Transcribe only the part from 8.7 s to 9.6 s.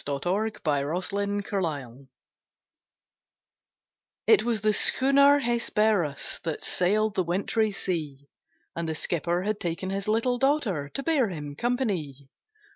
And the skipper had